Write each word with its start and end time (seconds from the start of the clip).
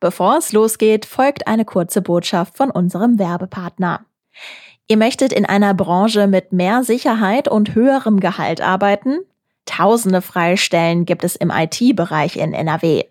Bevor 0.00 0.38
es 0.38 0.52
losgeht, 0.52 1.06
folgt 1.06 1.46
eine 1.46 1.64
kurze 1.64 2.02
Botschaft 2.02 2.56
von 2.56 2.70
unserem 2.70 3.18
Werbepartner. 3.18 4.04
Ihr 4.88 4.96
möchtet 4.96 5.32
in 5.32 5.46
einer 5.46 5.74
Branche 5.74 6.26
mit 6.26 6.52
mehr 6.52 6.84
Sicherheit 6.84 7.48
und 7.48 7.74
höherem 7.74 8.20
Gehalt 8.20 8.60
arbeiten? 8.60 9.18
Tausende 9.64 10.22
Freistellen 10.22 11.06
gibt 11.06 11.24
es 11.24 11.34
im 11.34 11.50
IT-Bereich 11.50 12.36
in 12.36 12.52
NRW. 12.52 13.04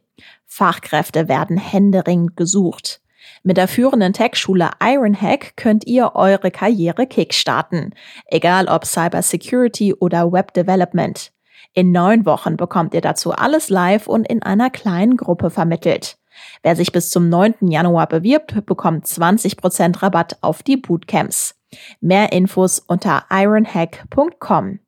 Fachkräfte 0.45 1.27
werden 1.27 1.57
händeringend 1.57 2.37
gesucht. 2.37 3.01
Mit 3.43 3.57
der 3.57 3.67
führenden 3.67 4.13
Tech-Schule 4.13 4.71
Ironhack 4.81 5.57
könnt 5.57 5.85
ihr 5.85 6.15
eure 6.15 6.49
Karriere 6.49 7.07
kickstarten, 7.07 7.93
egal 8.27 8.67
ob 8.67 8.85
Cybersecurity 8.85 9.93
oder 9.93 10.31
Web 10.31 10.53
Development. 10.53 11.31
In 11.73 11.91
neun 11.91 12.25
Wochen 12.25 12.55
bekommt 12.55 12.93
ihr 12.93 13.01
dazu 13.01 13.33
alles 13.33 13.69
live 13.69 14.07
und 14.07 14.27
in 14.27 14.41
einer 14.41 14.69
kleinen 14.69 15.17
Gruppe 15.17 15.49
vermittelt. 15.49 16.17
Wer 16.63 16.75
sich 16.75 16.91
bis 16.91 17.09
zum 17.09 17.29
9. 17.29 17.69
Januar 17.69 18.07
bewirbt, 18.07 18.65
bekommt 18.65 19.05
20% 19.05 20.01
Rabatt 20.01 20.37
auf 20.41 20.63
die 20.63 20.77
Bootcamps. 20.77 21.55
Mehr 21.99 22.31
Infos 22.31 22.79
unter 22.79 23.25
ironhack.com. 23.29 24.79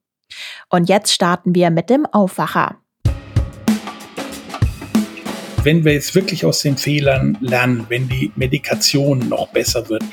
Und 0.70 0.90
jetzt 0.90 1.14
starten 1.14 1.56
wir 1.56 1.70
mit 1.70 1.90
dem 1.90 2.06
Aufwacher 2.06 2.78
wenn 5.64 5.86
wir 5.86 5.94
jetzt 5.94 6.16
wirklich 6.16 6.46
aus 6.46 6.62
den 6.62 6.78
Fehlern 6.78 7.38
lernen, 7.42 7.86
wenn 7.90 8.08
die 8.08 8.32
Medikation 8.36 9.28
noch 9.30 9.48
besser 9.50 9.90
wird, 9.90 10.04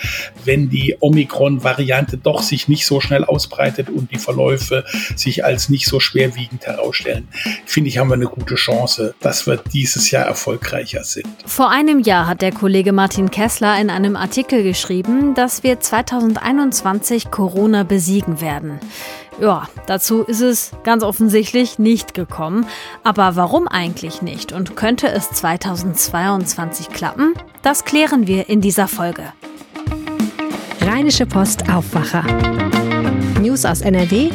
wenn 0.44 0.68
die 0.70 0.96
Omikron-Variante 1.00 2.16
doch 2.16 2.42
sich 2.42 2.68
nicht 2.68 2.86
so 2.86 3.00
schnell 3.00 3.24
ausbreitet 3.24 3.90
und 3.90 4.10
die 4.10 4.18
Verläufe 4.18 4.84
sich 5.16 5.44
als 5.44 5.68
nicht 5.68 5.86
so 5.86 6.00
schwerwiegend 6.00 6.66
herausstellen, 6.66 7.28
finde 7.66 7.88
ich, 7.88 7.98
haben 7.98 8.08
wir 8.08 8.14
eine 8.14 8.26
gute 8.26 8.54
Chance, 8.54 9.14
dass 9.20 9.46
wir 9.46 9.56
dieses 9.72 10.10
Jahr 10.10 10.26
erfolgreicher 10.26 11.04
sind. 11.04 11.26
Vor 11.46 11.70
einem 11.70 12.00
Jahr 12.00 12.26
hat 12.26 12.42
der 12.42 12.52
Kollege 12.52 12.92
Martin 12.92 13.30
Kessler 13.30 13.80
in 13.80 13.90
einem 13.90 14.16
Artikel 14.16 14.62
geschrieben, 14.62 15.34
dass 15.34 15.62
wir 15.62 15.80
2021 15.80 17.30
Corona 17.30 17.82
besiegen 17.82 18.40
werden. 18.40 18.80
Ja, 19.40 19.68
dazu 19.86 20.22
ist 20.22 20.40
es 20.40 20.70
ganz 20.84 21.02
offensichtlich 21.02 21.78
nicht 21.78 22.14
gekommen. 22.14 22.66
Aber 23.02 23.36
warum 23.36 23.66
eigentlich 23.66 24.22
nicht? 24.22 24.52
Und 24.52 24.76
könnte 24.76 25.08
es 25.08 25.30
2022 25.30 26.90
klappen? 26.90 27.34
Das 27.62 27.84
klären 27.84 28.26
wir 28.26 28.48
in 28.48 28.60
dieser 28.60 28.86
Folge. 28.88 29.32
Rheinische 30.80 31.26
Post 31.26 31.68
Aufwacher. 31.70 32.24
News 33.40 33.64
aus 33.64 33.80
NRW 33.80 34.30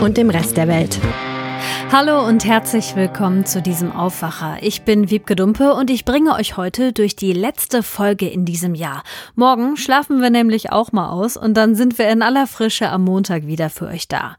und 0.00 0.16
dem 0.16 0.30
Rest 0.30 0.56
der 0.56 0.68
Welt. 0.68 0.98
Hallo 1.90 2.26
und 2.26 2.44
herzlich 2.44 2.96
willkommen 2.96 3.46
zu 3.46 3.62
diesem 3.62 3.92
Aufwacher. 3.92 4.58
Ich 4.60 4.82
bin 4.82 5.08
Wiebke 5.08 5.34
Dumpe 5.34 5.72
und 5.72 5.88
ich 5.88 6.04
bringe 6.04 6.34
euch 6.34 6.58
heute 6.58 6.92
durch 6.92 7.16
die 7.16 7.32
letzte 7.32 7.82
Folge 7.82 8.28
in 8.28 8.44
diesem 8.44 8.74
Jahr. 8.74 9.02
Morgen 9.36 9.78
schlafen 9.78 10.20
wir 10.20 10.28
nämlich 10.28 10.70
auch 10.70 10.92
mal 10.92 11.08
aus 11.08 11.38
und 11.38 11.56
dann 11.56 11.74
sind 11.74 11.96
wir 11.96 12.10
in 12.10 12.20
aller 12.20 12.46
Frische 12.46 12.90
am 12.90 13.04
Montag 13.04 13.46
wieder 13.46 13.70
für 13.70 13.86
euch 13.86 14.06
da. 14.06 14.36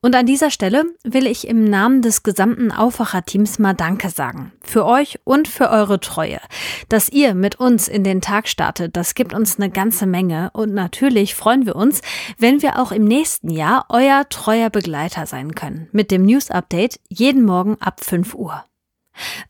Und 0.00 0.14
an 0.14 0.26
dieser 0.26 0.50
Stelle 0.50 0.84
will 1.02 1.26
ich 1.26 1.46
im 1.46 1.64
Namen 1.64 2.02
des 2.02 2.22
gesamten 2.22 2.70
Aufwacherteams 2.70 3.58
mal 3.58 3.74
Danke 3.74 4.08
sagen. 4.08 4.52
Für 4.62 4.86
euch 4.86 5.18
und 5.24 5.48
für 5.48 5.70
eure 5.70 5.98
Treue. 5.98 6.40
Dass 6.88 7.08
ihr 7.08 7.34
mit 7.34 7.56
uns 7.56 7.88
in 7.88 8.04
den 8.04 8.20
Tag 8.20 8.48
startet, 8.48 8.96
das 8.96 9.14
gibt 9.14 9.34
uns 9.34 9.58
eine 9.58 9.70
ganze 9.70 10.06
Menge 10.06 10.50
und 10.52 10.72
natürlich 10.72 11.34
freuen 11.34 11.66
wir 11.66 11.74
uns, 11.76 12.00
wenn 12.38 12.62
wir 12.62 12.80
auch 12.80 12.92
im 12.92 13.04
nächsten 13.04 13.50
Jahr 13.50 13.86
euer 13.88 14.28
treuer 14.28 14.70
Begleiter 14.70 15.26
sein 15.26 15.54
können. 15.54 15.88
Mit 15.92 16.10
dem 16.12 16.24
News 16.24 16.50
Update 16.50 16.91
Update 16.92 17.00
jeden 17.08 17.44
Morgen 17.44 17.76
ab 17.80 18.04
5 18.04 18.34
Uhr. 18.34 18.64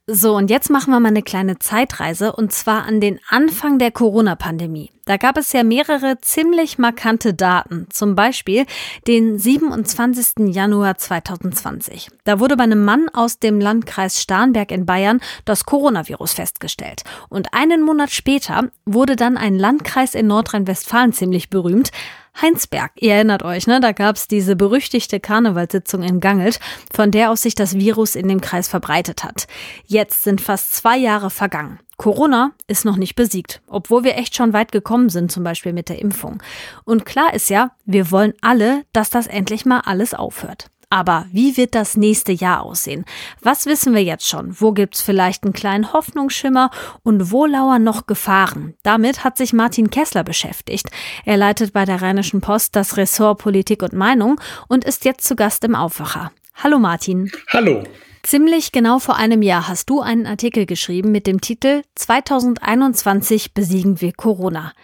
So, 0.09 0.37
und 0.37 0.51
jetzt 0.51 0.71
machen 0.71 0.91
wir 0.91 0.99
mal 0.99 1.09
eine 1.09 1.23
kleine 1.23 1.57
Zeitreise 1.61 2.33
und 2.33 2.53
zwar 2.53 2.85
an 2.85 3.01
den 3.01 3.21
Anfang 3.29 3.79
der 3.79 3.93
Corona-Pandemie. 3.93 4.91
Da 5.05 5.17
gab 5.17 5.37
es 5.37 5.53
ja 5.53 5.63
mehrere 5.63 6.19
ziemlich 6.21 6.79
markante 6.79 7.33
Daten, 7.33 7.87
zum 7.91 8.17
Beispiel 8.17 8.67
den 9.07 9.39
27. 9.39 10.53
Januar 10.53 10.99
2020. 10.99 12.09
Da 12.25 12.41
wurde 12.41 12.57
bei 12.57 12.65
einem 12.65 12.85
Mann 12.85 13.09
aus 13.13 13.39
dem 13.39 13.61
Landkreis 13.61 14.21
Starnberg 14.21 14.73
in 14.73 14.85
Bayern 14.85 15.21
das 15.45 15.65
Coronavirus 15.65 16.35
festgestellt. 16.35 17.03
Und 17.29 17.55
einen 17.55 17.83
Monat 17.83 18.11
später 18.11 18.69
wurde 18.85 19.15
dann 19.15 19.37
ein 19.37 19.57
Landkreis 19.57 20.17
in 20.17 20.27
Nordrhein-Westfalen 20.27 21.13
ziemlich 21.13 21.51
berühmt, 21.51 21.93
Heinsberg. 22.41 22.93
Ihr 22.97 23.15
erinnert 23.15 23.43
euch, 23.43 23.67
ne? 23.67 23.81
Da 23.81 23.93
gab's 23.93 24.27
diese 24.27 24.57
berüchtigte 24.57 25.21
Karnevalssitzung 25.21 26.03
in 26.03 26.21
Gangelt, 26.21 26.61
von 26.93 27.11
der 27.11 27.31
aus 27.31 27.43
sich 27.43 27.55
das 27.55 27.75
Virus 27.75 28.15
in 28.15 28.29
dem 28.29 28.41
Kreis 28.41 28.69
verbreitet 28.69 29.23
hat. 29.25 29.47
Jetzt 29.87 30.25
sind 30.25 30.41
fast 30.41 30.75
zwei 30.75 30.97
Jahre 30.97 31.31
vergangen. 31.31 31.79
Corona 31.99 32.51
ist 32.67 32.85
noch 32.85 32.97
nicht 32.97 33.15
besiegt, 33.15 33.63
obwohl 33.69 34.03
wir 34.03 34.17
echt 34.17 34.35
schon 34.35 34.53
weit 34.53 34.73
gekommen 34.73 35.09
sind, 35.09 35.31
zum 35.31 35.45
Beispiel 35.45 35.73
mit 35.73 35.89
der 35.89 36.01
Impfung. 36.01 36.43
Und 36.85 37.07
klar 37.07 37.33
ist 37.33 37.49
ja, 37.49 37.77
wir 37.85 38.11
wollen 38.11 38.35
alle, 38.41 38.83
dass 38.93 39.11
das 39.11 39.29
endlich 39.29 39.67
mal 39.67 39.83
alles 39.85 40.13
aufhört. 40.13 40.72
Aber 40.93 41.25
wie 41.33 41.57
wird 41.57 41.75
das 41.75 41.97
nächste 41.97 42.33
Jahr 42.33 42.61
aussehen? 42.63 43.07
Was 43.41 43.65
wissen 43.65 43.95
wir 43.95 44.05
jetzt 44.05 44.29
schon? 44.29 44.61
Wo 44.61 44.73
gibt's 44.73 45.01
vielleicht 45.01 45.43
einen 45.43 45.55
kleinen 45.55 45.95
Hoffnungsschimmer 45.95 46.71
und 47.03 47.33
wo 47.33 47.47
lauern 47.47 47.83
noch 47.83 48.07
Gefahren? 48.07 48.75
Damit 48.83 49.25
hat 49.25 49.39
sich 49.39 49.55
Martin 49.55 49.89
Kessler 49.89 50.23
beschäftigt. 50.23 50.91
Er 51.25 51.39
leitet 51.39 51.73
bei 51.73 51.87
der 51.87 52.03
Rheinischen 52.03 52.43
Post 52.43 52.77
das 52.77 52.99
Ressort 52.99 53.39
Politik 53.39 53.83
und 53.83 53.95
Meinung 53.95 54.39
und 54.69 54.85
ist 54.85 55.07
jetzt 55.07 55.27
zu 55.27 55.35
Gast 55.35 55.65
im 55.65 55.75
Aufwacher. 55.75 56.31
Hallo 56.57 56.79
Martin. 56.79 57.33
Hallo. 57.49 57.83
Ziemlich 58.23 58.71
genau 58.71 59.01
vor 59.01 59.17
einem 59.17 59.43
Jahr 59.43 59.67
hast 59.67 59.91
du 59.91 60.01
einen 60.01 60.27
Artikel 60.27 60.65
geschrieben 60.65 61.11
mit 61.11 61.27
dem 61.27 61.41
Titel 61.41 61.83
2021 61.97 63.53
besiegen 63.53 64.01
wir 64.01 64.13
Corona. 64.13 64.75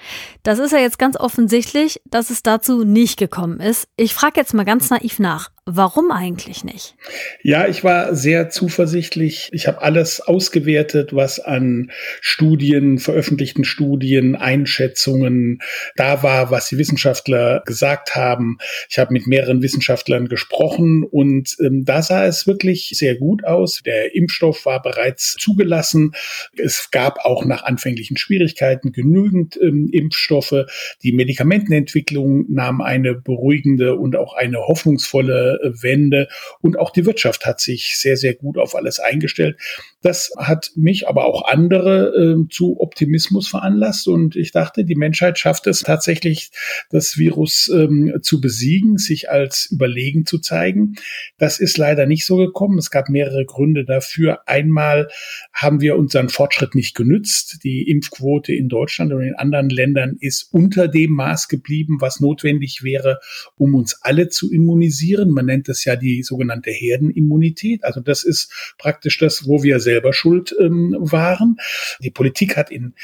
Das 0.43 0.59
ist 0.59 0.73
ja 0.73 0.79
jetzt 0.79 0.99
ganz 0.99 1.17
offensichtlich, 1.17 2.01
dass 2.05 2.31
es 2.31 2.43
dazu 2.43 2.83
nicht 2.83 3.17
gekommen 3.17 3.61
ist. 3.61 3.87
Ich 3.97 4.13
frage 4.13 4.41
jetzt 4.41 4.55
mal 4.55 4.65
ganz 4.65 4.91
naiv 4.91 5.21
nach. 5.21 5.51
Warum 5.71 6.11
eigentlich 6.11 6.65
nicht? 6.65 6.97
Ja, 7.43 7.69
ich 7.69 7.85
war 7.85 8.15
sehr 8.15 8.49
zuversichtlich. 8.49 9.51
Ich 9.53 9.67
habe 9.67 9.83
alles 9.83 10.23
ausgewertet, 10.23 11.15
was 11.15 11.41
an 11.41 11.91
Studien, 12.23 12.99
veröffentlichten 12.99 13.65
Studien, 13.65 14.35
Einschätzungen 14.35 15.61
da 15.95 16.23
war, 16.23 16.51
was 16.51 16.71
die 16.71 16.79
Wissenschaftler 16.79 17.63
gesagt 17.67 18.15
haben. 18.15 18.57
Ich 18.89 18.99
habe 18.99 19.13
mit 19.13 19.27
mehreren 19.27 19.61
Wissenschaftlern 19.61 20.31
gesprochen 20.31 21.05
und 21.05 21.55
ähm, 21.61 21.85
da 21.85 22.01
sah 22.01 22.25
es 22.25 22.47
wirklich 22.47 22.93
sehr 22.95 23.17
gut 23.17 23.45
aus. 23.45 23.83
Der 23.85 24.15
Impfstoff 24.15 24.65
war 24.65 24.81
bereits 24.81 25.37
zugelassen. 25.39 26.15
Es 26.57 26.91
gab 26.91 27.19
auch 27.27 27.45
nach 27.45 27.65
anfänglichen 27.65 28.17
Schwierigkeiten 28.17 28.93
genügend 28.93 29.59
ähm, 29.61 29.91
Impfstoffe. 29.93 30.65
Die 31.03 31.13
Medikamentenentwicklung 31.13 32.47
nahm 32.49 32.81
eine 32.81 33.13
beruhigende 33.15 33.97
und 33.97 34.17
auch 34.17 34.33
eine 34.33 34.67
hoffnungsvolle 34.67 35.58
Wende 35.63 36.29
und 36.61 36.79
auch 36.79 36.91
die 36.91 37.07
Wirtschaft 37.07 37.47
hat 37.47 37.61
sich 37.61 37.99
sehr, 37.99 38.17
sehr 38.17 38.35
gut 38.35 38.59
auf 38.59 38.75
alles 38.75 39.01
eingestellt. 39.01 39.59
Das 40.01 40.31
hat 40.37 40.71
mich, 40.77 41.09
aber 41.09 41.25
auch 41.25 41.49
andere 41.49 42.15
äh, 42.15 42.49
zu 42.51 42.81
Optimismus 42.81 43.49
veranlasst 43.49 44.07
und 44.07 44.37
ich 44.37 44.53
dachte, 44.53 44.85
die 44.85 44.95
Menschheit 44.95 45.41
schafft 45.41 45.67
es 45.67 45.81
tatsächlich, 45.81 46.51
das 46.91 47.19
Virus 47.19 47.69
ähm, 47.75 48.15
zu 48.23 48.41
besiegen, 48.41 48.99
sich 48.99 49.29
als 49.29 49.67
überlegen 49.73 50.25
zu 50.25 50.39
zeigen. 50.39 50.95
Das 51.37 51.59
ist 51.59 51.79
leider 51.79 52.07
nicht 52.07 52.27
so 52.27 52.37
gekommen. 52.37 52.79
Es 52.79 52.93
gab 52.93 53.09
mehrere 53.09 53.45
Gründe 53.45 53.85
dafür. 53.85 54.47
Einmal 54.47 55.09
haben 55.53 55.81
wir 55.81 55.97
unseren 55.97 56.29
Fortschritt 56.29 56.77
nicht 56.77 56.95
genützt. 56.95 57.65
Die 57.65 57.91
Impfquote 57.91 58.55
in 58.55 58.69
Deutschland 58.69 59.13
und 59.13 59.23
in 59.23 59.35
anderen 59.35 59.69
Ländern 59.69 60.17
ist 60.21 60.49
unter 60.53 60.87
dem 60.87 61.11
Maß 61.13 61.49
geblieben, 61.49 61.97
was 62.01 62.21
notwendig 62.21 62.85
wäre, 62.85 63.19
um 63.57 63.75
uns 63.75 63.99
alle 64.03 64.29
zu 64.29 64.53
immunisieren. 64.53 65.31
Man 65.31 65.47
nennt 65.47 65.69
es 65.69 65.85
ja 65.85 65.97
die 65.97 66.23
sogenannte 66.23 66.71
Herdenimmunität. 66.71 67.83
Also 67.83 68.01
das 68.01 68.23
ist 68.23 68.77
praktisch 68.79 69.19
das, 69.19 69.47
wo 69.49 69.65
wir 69.65 69.81
selber 69.89 70.13
schuld 70.13 70.55
ähm, 70.61 70.95
waren. 70.99 71.57
Die 72.01 72.11
Politik 72.11 72.57
hat 72.59 72.71
in 72.71 72.95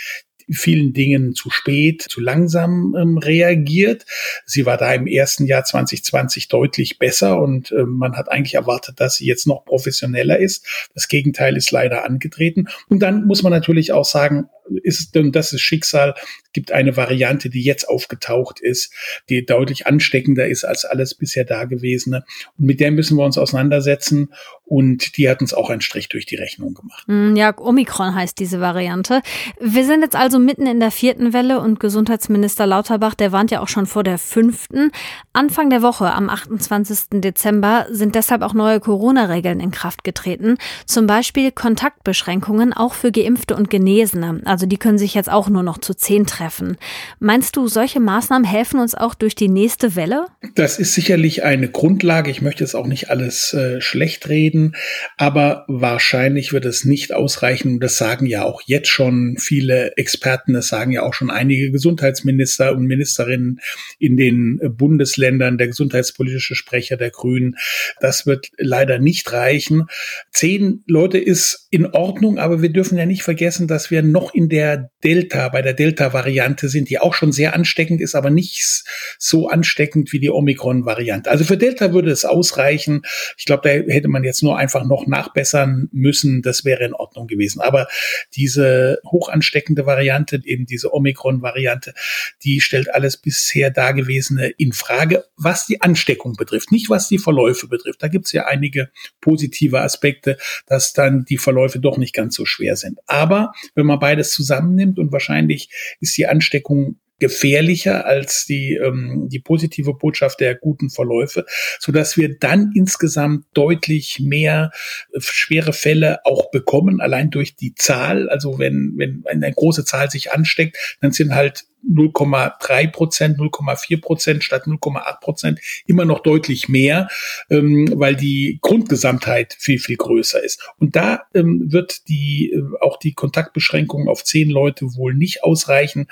vielen 0.50 0.92
Dingen 0.92 1.34
zu 1.34 1.48
spät, 1.48 2.02
zu 2.02 2.20
langsam 2.20 2.94
ähm, 2.98 3.16
reagiert. 3.16 4.04
Sie 4.44 4.66
war 4.66 4.76
da 4.76 4.92
im 4.92 5.06
ersten 5.06 5.46
Jahr 5.46 5.64
2020 5.64 6.48
deutlich 6.48 6.98
besser 6.98 7.40
und 7.40 7.72
äh, 7.72 7.84
man 7.84 8.16
hat 8.16 8.30
eigentlich 8.30 8.54
erwartet, 8.54 9.00
dass 9.00 9.16
sie 9.16 9.26
jetzt 9.26 9.46
noch 9.46 9.64
professioneller 9.64 10.38
ist. 10.38 10.90
Das 10.94 11.08
Gegenteil 11.08 11.56
ist 11.56 11.70
leider 11.70 12.04
angetreten. 12.04 12.68
Und 12.88 13.00
dann 13.00 13.26
muss 13.26 13.42
man 13.42 13.52
natürlich 13.52 13.92
auch 13.92 14.04
sagen, 14.04 14.50
ist, 14.82 15.14
denn 15.14 15.32
das 15.32 15.52
ist 15.52 15.60
Schicksal, 15.60 16.14
gibt 16.54 16.72
eine 16.72 16.96
Variante, 16.96 17.50
die 17.50 17.62
jetzt 17.62 17.88
aufgetaucht 17.88 18.60
ist, 18.60 18.94
die 19.28 19.44
deutlich 19.44 19.86
ansteckender 19.86 20.46
ist 20.46 20.64
als 20.64 20.86
alles 20.86 21.14
bisher 21.14 21.44
Dagewesene. 21.44 22.24
Und 22.58 22.64
mit 22.64 22.80
der 22.80 22.92
müssen 22.92 23.18
wir 23.18 23.24
uns 23.24 23.36
auseinandersetzen. 23.36 24.32
Und 24.66 25.18
die 25.18 25.28
hat 25.28 25.42
uns 25.42 25.52
auch 25.52 25.68
einen 25.68 25.82
Strich 25.82 26.08
durch 26.08 26.24
die 26.24 26.36
Rechnung 26.36 26.72
gemacht. 26.72 27.04
Mm, 27.06 27.36
ja, 27.36 27.56
Omikron 27.58 28.14
heißt 28.14 28.38
diese 28.38 28.60
Variante. 28.60 29.20
Wir 29.60 29.84
sind 29.84 30.00
jetzt 30.00 30.16
also 30.16 30.38
mitten 30.38 30.66
in 30.66 30.80
der 30.80 30.90
vierten 30.90 31.34
Welle 31.34 31.60
und 31.60 31.80
Gesundheitsminister 31.80 32.66
Lauterbach, 32.66 33.14
der 33.14 33.30
warnt 33.30 33.50
ja 33.50 33.60
auch 33.60 33.68
schon 33.68 33.84
vor 33.84 34.04
der 34.04 34.16
fünften. 34.16 34.90
Anfang 35.34 35.68
der 35.68 35.82
Woche, 35.82 36.12
am 36.12 36.30
28. 36.30 37.20
Dezember, 37.20 37.86
sind 37.90 38.14
deshalb 38.14 38.40
auch 38.40 38.54
neue 38.54 38.80
Corona-Regeln 38.80 39.60
in 39.60 39.70
Kraft 39.70 40.02
getreten. 40.02 40.56
Zum 40.86 41.06
Beispiel 41.06 41.52
Kontaktbeschränkungen 41.52 42.72
auch 42.72 42.94
für 42.94 43.12
Geimpfte 43.12 43.56
und 43.56 43.68
Genesene. 43.68 44.40
Also 44.46 44.53
Also 44.54 44.66
die 44.66 44.76
können 44.76 44.98
sich 44.98 45.14
jetzt 45.14 45.32
auch 45.32 45.48
nur 45.48 45.64
noch 45.64 45.78
zu 45.78 45.94
zehn 45.94 46.26
treffen. 46.26 46.76
Meinst 47.18 47.56
du, 47.56 47.66
solche 47.66 47.98
Maßnahmen 47.98 48.46
helfen 48.46 48.78
uns 48.78 48.94
auch 48.94 49.14
durch 49.14 49.34
die 49.34 49.48
nächste 49.48 49.96
Welle? 49.96 50.26
Das 50.54 50.78
ist 50.78 50.94
sicherlich 50.94 51.42
eine 51.42 51.68
Grundlage. 51.68 52.30
Ich 52.30 52.40
möchte 52.40 52.62
jetzt 52.62 52.76
auch 52.76 52.86
nicht 52.86 53.10
alles 53.10 53.52
äh, 53.52 53.80
schlecht 53.80 54.28
reden, 54.28 54.76
aber 55.16 55.64
wahrscheinlich 55.66 56.52
wird 56.52 56.66
es 56.66 56.84
nicht 56.84 57.12
ausreichen. 57.12 57.80
Das 57.80 57.98
sagen 57.98 58.26
ja 58.26 58.44
auch 58.44 58.62
jetzt 58.64 58.86
schon 58.86 59.38
viele 59.40 59.96
Experten, 59.96 60.52
das 60.52 60.68
sagen 60.68 60.92
ja 60.92 61.02
auch 61.02 61.14
schon 61.14 61.30
einige 61.30 61.72
Gesundheitsminister 61.72 62.76
und 62.76 62.86
Ministerinnen 62.86 63.58
in 63.98 64.16
den 64.16 64.60
Bundesländern, 64.76 65.58
der 65.58 65.66
gesundheitspolitische 65.66 66.54
Sprecher 66.54 66.96
der 66.96 67.10
Grünen. 67.10 67.56
Das 67.98 68.24
wird 68.24 68.52
leider 68.56 69.00
nicht 69.00 69.32
reichen. 69.32 69.88
Zehn 70.30 70.84
Leute 70.86 71.18
ist 71.18 71.66
in 71.70 71.86
Ordnung, 71.86 72.38
aber 72.38 72.62
wir 72.62 72.70
dürfen 72.70 72.96
ja 72.96 73.04
nicht 73.04 73.24
vergessen, 73.24 73.66
dass 73.66 73.90
wir 73.90 74.04
noch 74.04 74.32
in 74.32 74.43
der 74.48 74.90
Delta, 75.02 75.48
bei 75.48 75.62
der 75.62 75.74
Delta-Variante 75.74 76.68
sind, 76.68 76.88
die 76.88 76.98
auch 76.98 77.14
schon 77.14 77.32
sehr 77.32 77.54
ansteckend 77.54 78.00
ist, 78.00 78.14
aber 78.14 78.30
nicht 78.30 78.84
so 79.18 79.48
ansteckend 79.48 80.12
wie 80.12 80.20
die 80.20 80.30
Omikron-Variante. 80.30 81.30
Also 81.30 81.44
für 81.44 81.56
Delta 81.56 81.92
würde 81.92 82.10
es 82.10 82.24
ausreichen. 82.24 83.02
Ich 83.36 83.44
glaube, 83.44 83.62
da 83.64 83.92
hätte 83.92 84.08
man 84.08 84.24
jetzt 84.24 84.42
nur 84.42 84.56
einfach 84.56 84.84
noch 84.84 85.06
nachbessern 85.06 85.88
müssen. 85.92 86.42
Das 86.42 86.64
wäre 86.64 86.84
in 86.84 86.94
Ordnung 86.94 87.26
gewesen. 87.26 87.60
Aber 87.60 87.86
diese 88.34 88.98
hoch 89.06 89.28
ansteckende 89.28 89.86
Variante, 89.86 90.40
eben 90.44 90.66
diese 90.66 90.92
Omikron-Variante, 90.94 91.94
die 92.42 92.60
stellt 92.60 92.92
alles 92.92 93.16
bisher 93.16 93.70
Dagewesene 93.70 94.48
in 94.56 94.72
Frage, 94.72 95.24
was 95.36 95.66
die 95.66 95.82
Ansteckung 95.82 96.34
betrifft, 96.34 96.72
nicht 96.72 96.90
was 96.90 97.08
die 97.08 97.18
Verläufe 97.18 97.68
betrifft. 97.68 98.02
Da 98.02 98.08
gibt 98.08 98.26
es 98.26 98.32
ja 98.32 98.46
einige 98.46 98.90
positive 99.20 99.80
Aspekte, 99.80 100.36
dass 100.66 100.92
dann 100.92 101.24
die 101.24 101.38
Verläufe 101.38 101.78
doch 101.78 101.96
nicht 101.96 102.14
ganz 102.14 102.34
so 102.34 102.44
schwer 102.44 102.76
sind. 102.76 102.98
Aber 103.06 103.52
wenn 103.74 103.86
man 103.86 103.98
beides 103.98 104.32
zusammennimmt 104.34 104.98
und 104.98 105.12
wahrscheinlich 105.12 105.70
ist 106.00 106.16
die 106.16 106.26
Ansteckung 106.26 106.96
gefährlicher 107.18 108.06
als 108.06 108.44
die, 108.46 108.74
ähm, 108.74 109.28
die 109.30 109.38
positive 109.38 109.94
Botschaft 109.94 110.40
der 110.40 110.54
guten 110.54 110.90
Verläufe, 110.90 111.46
so 111.78 111.92
dass 111.92 112.16
wir 112.16 112.38
dann 112.38 112.72
insgesamt 112.74 113.46
deutlich 113.54 114.20
mehr 114.20 114.70
äh, 115.12 115.20
schwere 115.20 115.72
Fälle 115.72 116.24
auch 116.24 116.50
bekommen, 116.50 117.00
allein 117.00 117.30
durch 117.30 117.56
die 117.56 117.74
Zahl. 117.74 118.28
Also 118.28 118.58
wenn, 118.58 118.94
wenn 118.96 119.24
eine 119.26 119.52
große 119.52 119.84
Zahl 119.84 120.10
sich 120.10 120.32
ansteckt, 120.32 120.76
dann 121.00 121.12
sind 121.12 121.34
halt 121.34 121.64
0,3 121.88 122.90
Prozent, 122.90 123.38
0,4 123.38 124.00
Prozent 124.00 124.44
statt 124.44 124.64
0,8 124.66 125.20
Prozent 125.20 125.60
immer 125.86 126.04
noch 126.04 126.20
deutlich 126.20 126.68
mehr, 126.68 127.08
ähm, 127.50 127.92
weil 127.94 128.16
die 128.16 128.58
Grundgesamtheit 128.62 129.56
viel, 129.58 129.78
viel 129.78 129.96
größer 129.96 130.42
ist. 130.42 130.62
Und 130.78 130.96
da 130.96 131.22
ähm, 131.34 131.72
wird 131.72 132.08
die, 132.08 132.52
äh, 132.54 132.62
auch 132.80 132.98
die 132.98 133.14
Kontaktbeschränkung 133.14 134.08
auf 134.08 134.24
zehn 134.24 134.50
Leute 134.50 134.94
wohl 134.96 135.14
nicht 135.14 135.44
ausreichen, 135.44 136.08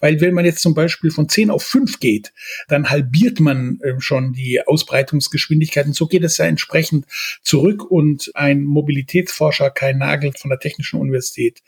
weil 0.00 0.20
wenn 0.20 0.34
man 0.34 0.44
jetzt 0.46 0.62
zum 0.62 0.74
Beispiel 0.74 1.10
von 1.10 1.28
zehn 1.28 1.50
auf 1.50 1.62
fünf 1.62 2.00
geht, 2.00 2.32
dann 2.68 2.88
halbiert 2.88 3.40
man 3.40 3.78
äh, 3.82 4.00
schon 4.00 4.32
die 4.32 4.60
Ausbreitungsgeschwindigkeit 4.66 5.86
und 5.86 5.94
so 5.94 6.06
geht 6.06 6.24
es 6.24 6.38
ja 6.38 6.46
entsprechend 6.46 7.06
zurück 7.42 7.84
und 7.84 8.30
ein 8.34 8.64
Mobilitätsforscher, 8.64 9.70
Kai 9.70 9.92
Nagel 9.92 10.32
von 10.32 10.50
der 10.50 10.58
Technischen 10.58 11.00
Universität 11.00 11.62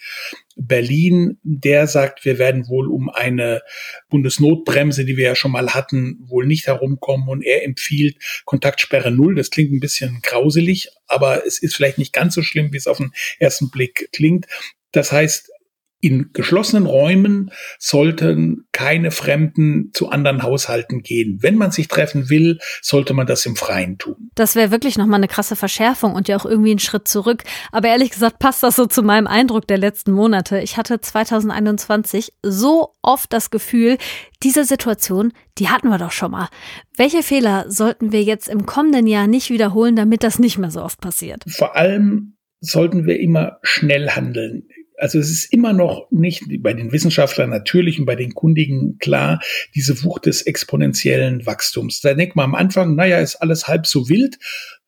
Berlin, 0.59 1.39
der 1.45 1.87
sagt, 1.87 2.25
wir 2.25 2.39
werden 2.39 2.69
wohl 2.69 2.89
um 2.89 3.09
eine 3.09 3.63
Bundesnotbremse, 4.11 5.05
die 5.05 5.17
wir 5.17 5.25
ja 5.25 5.35
schon 5.37 5.53
mal 5.53 5.73
hatten, 5.73 6.19
wohl 6.27 6.47
nicht 6.47 6.67
herumkommen 6.67 7.29
und 7.29 7.43
er 7.43 7.65
empfiehlt 7.65 8.17
Kontaktsperre 8.45 9.13
Null. 9.13 9.37
Das 9.37 9.51
klingt 9.51 9.73
ein 9.73 9.81
bisschen 9.81 10.21
grauselig, 10.21 10.89
aber 11.07 11.47
es 11.47 11.63
ist 11.63 11.77
vielleicht 11.77 11.99
nicht 11.99 12.13
ganz 12.13 12.35
so 12.35 12.43
schlimm, 12.43 12.73
wie 12.73 12.77
es 12.77 12.89
auf 12.89 12.99
den 12.99 13.13
ersten 13.39 13.71
Blick 13.71 14.09
klingt. 14.13 14.47
Das 14.91 15.13
heißt, 15.13 15.51
in 16.01 16.31
geschlossenen 16.33 16.87
Räumen 16.87 17.51
sollten 17.79 18.67
keine 18.73 19.11
Fremden 19.11 19.91
zu 19.93 20.09
anderen 20.09 20.43
Haushalten 20.43 21.03
gehen. 21.03 21.39
Wenn 21.41 21.57
man 21.57 21.73
sich 21.73 21.89
treffen 21.89 22.31
will, 22.31 22.59
sollte 22.83 23.15
man 23.15 23.27
das 23.27 23.45
im 23.47 23.57
Freien 23.57 23.99
tun. 23.99 24.31
Das 24.35 24.55
wäre 24.55 24.71
wirklich 24.71 24.97
nochmal 24.97 25.19
eine 25.19 25.29
krasse 25.29 25.57
Verschärfung 25.57 26.15
und 26.15 26.29
ja 26.29 26.37
auch 26.37 26.47
irgendwie 26.47 26.75
ein 26.75 26.79
Schritt 26.79 27.09
zurück. 27.09 27.43
Aber 27.73 27.89
ehrlich 27.89 28.11
gesagt 28.11 28.39
passt 28.39 28.63
das 28.63 28.77
so 28.77 28.87
zu 28.87 29.03
meinem 29.03 29.27
Eindruck 29.27 29.67
der 29.67 29.79
letzten 29.79 30.13
Monate. 30.13 30.61
Ich 30.61 30.77
hatte 30.77 31.01
2021 31.01 32.33
so 32.43 32.95
oft 33.03 33.33
das 33.33 33.51
Gefühl, 33.51 33.99
diese 34.43 34.65
Situation, 34.65 35.33
die 35.59 35.69
hatten 35.69 35.89
wir 35.89 35.99
doch 35.99 36.13
schon 36.13 36.31
mal. 36.31 36.49
Welche 36.97 37.25
Fehler 37.25 37.65
sollten 37.69 38.13
wir 38.13 38.23
jetzt 38.23 38.49
im 38.49 38.67
kommenden 38.67 39.09
Jahr 39.09 39.27
nicht 39.27 39.51
wiederholen, 39.51 39.97
damit 39.97 40.23
das 40.23 40.39
nicht 40.39 40.59
mehr 40.59 40.71
so 40.71 40.83
oft 40.83 41.01
passiert? 41.01 41.43
Vor 41.49 41.75
allem 41.75 42.37
sollten 42.61 43.07
wir 43.07 43.19
immer 43.19 43.59
schnell 43.63 44.11
handeln 44.11 44.69
also 44.99 45.19
es 45.19 45.31
ist 45.31 45.53
immer 45.53 45.73
noch 45.73 46.11
nicht 46.11 46.45
bei 46.61 46.75
den 46.75 46.93
Wissenschaftlern 46.93 47.51
natürlich 47.51 47.99
und 47.99 48.07
bei 48.07 48.17
den 48.17 48.35
Kundigen 48.35 48.99
klar, 48.99 49.41
diese 49.75 50.03
Wucht 50.05 50.27
des 50.27 50.43
exponentiellen 50.43 51.47
Wachstums. 51.47 52.01
Da 52.01 52.15
denkt 52.15 52.37
man 52.37 52.47
am 52.47 52.55
Anfang, 52.55 52.95
naja, 52.95 53.19
ist 53.19 53.37
alles 53.37 53.69
halb 53.69 53.87
so 53.87 54.09
wild. 54.09 54.39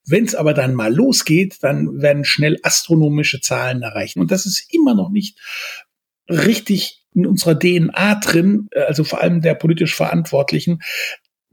Wenn 0.07 0.25
es 0.25 0.35
aber 0.35 0.55
dann 0.55 0.75
mal 0.75 0.93
losgeht, 0.93 1.59
dann 1.63 2.01
werden 2.01 2.25
schnell 2.25 2.59
astronomische 2.63 3.41
Zahlen 3.41 3.83
erreichen. 3.83 4.21
Und 4.21 4.31
das 4.31 4.47
ist 4.47 4.73
immer 4.73 4.95
noch 4.95 5.11
nicht 5.11 5.39
richtig 6.29 7.05
in 7.15 7.27
unserer 7.27 7.59
DNA 7.59 8.15
drin, 8.17 8.69
also 8.75 9.05
vor 9.05 9.21
allem 9.21 9.41
der 9.41 9.55
politisch 9.55 9.95
Verantwortlichen, 9.95 10.81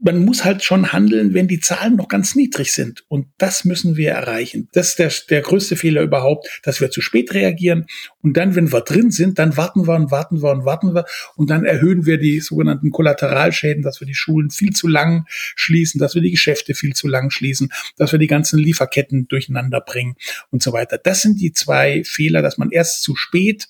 man 0.00 0.24
muss 0.24 0.44
halt 0.44 0.62
schon 0.62 0.92
handeln, 0.92 1.34
wenn 1.34 1.48
die 1.48 1.58
Zahlen 1.58 1.96
noch 1.96 2.08
ganz 2.08 2.36
niedrig 2.36 2.72
sind. 2.72 3.04
Und 3.08 3.26
das 3.36 3.64
müssen 3.64 3.96
wir 3.96 4.12
erreichen. 4.12 4.68
Das 4.72 4.90
ist 4.90 4.98
der, 4.98 5.12
der 5.28 5.42
größte 5.42 5.76
Fehler 5.76 6.02
überhaupt, 6.02 6.60
dass 6.62 6.80
wir 6.80 6.90
zu 6.90 7.00
spät 7.00 7.34
reagieren. 7.34 7.86
Und 8.22 8.36
dann, 8.36 8.54
wenn 8.54 8.72
wir 8.72 8.80
drin 8.82 9.10
sind, 9.10 9.38
dann 9.38 9.56
warten 9.56 9.88
wir 9.88 9.96
und 9.96 10.10
warten 10.10 10.40
wir 10.40 10.50
und 10.50 10.64
warten 10.64 10.94
wir. 10.94 11.04
Und 11.34 11.50
dann 11.50 11.64
erhöhen 11.64 12.06
wir 12.06 12.18
die 12.18 12.40
sogenannten 12.40 12.90
Kollateralschäden, 12.90 13.82
dass 13.82 14.00
wir 14.00 14.06
die 14.06 14.14
Schulen 14.14 14.50
viel 14.50 14.72
zu 14.72 14.86
lang 14.86 15.24
schließen, 15.28 15.98
dass 15.98 16.14
wir 16.14 16.22
die 16.22 16.30
Geschäfte 16.30 16.74
viel 16.74 16.94
zu 16.94 17.08
lang 17.08 17.30
schließen, 17.30 17.70
dass 17.96 18.12
wir 18.12 18.20
die 18.20 18.28
ganzen 18.28 18.58
Lieferketten 18.58 19.26
durcheinander 19.26 19.80
bringen 19.80 20.14
und 20.50 20.62
so 20.62 20.72
weiter. 20.72 20.98
Das 20.98 21.22
sind 21.22 21.40
die 21.40 21.52
zwei 21.52 22.04
Fehler, 22.04 22.42
dass 22.42 22.56
man 22.56 22.70
erst 22.70 23.02
zu 23.02 23.16
spät 23.16 23.68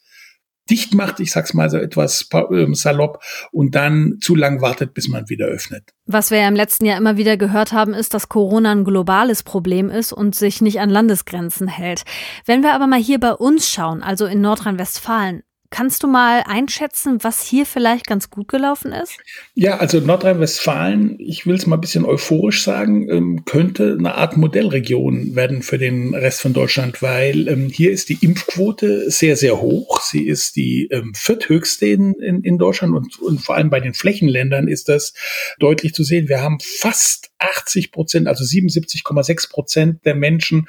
dicht 0.70 0.94
macht, 0.94 1.20
ich 1.20 1.32
sag's 1.32 1.54
mal 1.54 1.70
so 1.70 1.76
etwas 1.78 2.28
ähm, 2.50 2.74
salopp, 2.74 3.22
und 3.52 3.74
dann 3.74 4.18
zu 4.20 4.34
lang 4.34 4.60
wartet, 4.60 4.94
bis 4.94 5.08
man 5.08 5.28
wieder 5.28 5.46
öffnet. 5.46 5.94
Was 6.06 6.30
wir 6.30 6.38
ja 6.38 6.48
im 6.48 6.56
letzten 6.56 6.84
Jahr 6.84 6.98
immer 6.98 7.16
wieder 7.16 7.36
gehört 7.36 7.72
haben, 7.72 7.94
ist, 7.94 8.14
dass 8.14 8.28
Corona 8.28 8.72
ein 8.72 8.84
globales 8.84 9.42
Problem 9.42 9.90
ist 9.90 10.12
und 10.12 10.34
sich 10.34 10.60
nicht 10.60 10.80
an 10.80 10.90
Landesgrenzen 10.90 11.68
hält. 11.68 12.04
Wenn 12.46 12.62
wir 12.62 12.74
aber 12.74 12.86
mal 12.86 13.00
hier 13.00 13.20
bei 13.20 13.32
uns 13.32 13.70
schauen, 13.70 14.02
also 14.02 14.26
in 14.26 14.40
Nordrhein-Westfalen, 14.40 15.42
Kannst 15.70 16.02
du 16.02 16.06
mal 16.06 16.44
einschätzen, 16.46 17.18
was 17.22 17.42
hier 17.42 17.66
vielleicht 17.66 18.06
ganz 18.06 18.30
gut 18.30 18.48
gelaufen 18.48 18.90
ist? 18.92 19.18
Ja, 19.54 19.76
also 19.76 20.00
Nordrhein-Westfalen, 20.00 21.16
ich 21.18 21.46
will 21.46 21.56
es 21.56 21.66
mal 21.66 21.76
ein 21.76 21.82
bisschen 21.82 22.06
euphorisch 22.06 22.64
sagen, 22.64 23.10
ähm, 23.10 23.44
könnte 23.44 23.94
eine 23.98 24.14
Art 24.14 24.38
Modellregion 24.38 25.36
werden 25.36 25.62
für 25.62 25.76
den 25.76 26.14
Rest 26.14 26.40
von 26.40 26.54
Deutschland, 26.54 27.02
weil 27.02 27.48
ähm, 27.48 27.68
hier 27.68 27.90
ist 27.90 28.08
die 28.08 28.18
Impfquote 28.22 29.10
sehr, 29.10 29.36
sehr 29.36 29.60
hoch. 29.60 30.00
Sie 30.00 30.26
ist 30.26 30.56
die 30.56 30.88
ähm, 30.90 31.12
vierthöchste 31.14 31.86
in, 31.86 32.14
in, 32.14 32.56
Deutschland 32.56 32.94
und, 32.94 33.18
und 33.20 33.40
vor 33.42 33.56
allem 33.56 33.68
bei 33.68 33.80
den 33.80 33.92
Flächenländern 33.92 34.68
ist 34.68 34.88
das 34.88 35.12
deutlich 35.58 35.92
zu 35.92 36.02
sehen. 36.02 36.28
Wir 36.30 36.40
haben 36.40 36.58
fast 36.60 37.27
80 37.38 37.92
Prozent, 37.92 38.28
also 38.28 38.44
77,6 38.44 39.50
Prozent 39.50 40.04
der 40.04 40.14
Menschen 40.14 40.68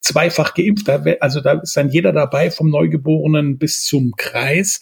zweifach 0.00 0.54
geimpft. 0.54 0.88
Also 1.20 1.40
da 1.40 1.60
ist 1.60 1.76
dann 1.76 1.90
jeder 1.90 2.12
dabei, 2.12 2.50
vom 2.50 2.70
Neugeborenen 2.70 3.58
bis 3.58 3.84
zum 3.84 4.12
Kreis. 4.16 4.80